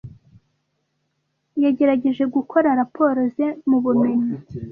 [1.63, 4.29] Yagerageje gukora raporo ze mu bumenyi.